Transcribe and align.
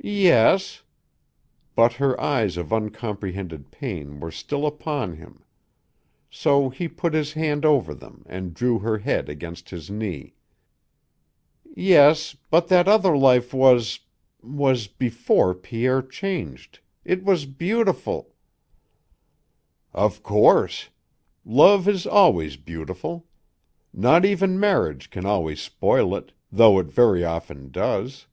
"Yes." 0.00 0.82
But 1.76 1.92
her 1.94 2.18
eyes 2.20 2.56
of 2.56 2.72
uncomprehended 2.72 3.70
pain 3.70 4.18
were 4.20 4.30
still 4.30 4.66
upon 4.66 5.16
him. 5.16 5.44
So 6.30 6.68
he 6.70 6.88
put 6.88 7.14
his 7.14 7.34
hand 7.34 7.64
over 7.66 7.94
them 7.94 8.24
and 8.26 8.54
drew 8.54 8.78
her 8.78 8.98
head 8.98 9.28
against 9.28 9.70
his 9.70 9.88
knee. 9.90 10.34
"Yes, 11.76 12.34
but 12.50 12.68
that 12.68 12.88
other 12.88 13.16
life 13.16 13.52
was 13.52 14.00
was 14.42 14.86
before 14.88 15.54
Pierre 15.54 16.02
changed, 16.02 16.80
it 17.04 17.22
was 17.22 17.44
beautiful" 17.44 18.34
"Of 19.92 20.22
course. 20.22 20.88
Love 21.44 21.86
is 21.86 22.06
always 22.06 22.56
beautiful. 22.56 23.26
Not 23.92 24.24
even 24.24 24.58
marriage 24.58 25.10
can 25.10 25.26
always 25.26 25.60
spoil 25.60 26.16
it, 26.16 26.32
though 26.50 26.78
it 26.80 26.86
very 26.86 27.24
often 27.24 27.70
does. 27.70 28.26